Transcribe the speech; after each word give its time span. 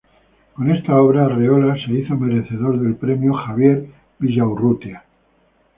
Con 0.55 0.71
esta 0.71 0.99
obra 0.99 1.25
Arreola 1.25 1.75
se 1.75 1.93
hizo 1.93 2.15
merecedor 2.15 2.79
del 2.79 2.95
premio 2.95 3.35
Xavier 3.35 3.85
Villaurrutia. 4.17 5.03